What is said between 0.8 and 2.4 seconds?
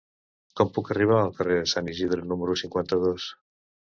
arribar al carrer de Sant Isidre